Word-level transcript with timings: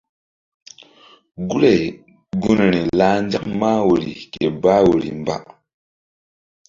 Guri-ay 1.47 1.83
gunri 2.41 2.81
lah 2.99 3.15
nzak 3.25 3.45
mah 3.59 3.79
woyri 3.85 4.13
ke 4.31 4.43
bah 4.61 4.79
woyri 4.85 5.09
mba. 5.21 5.35